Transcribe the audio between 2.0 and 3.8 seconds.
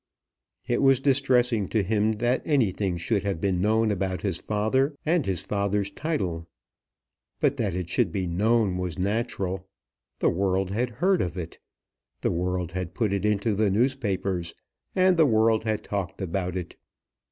that anything should have been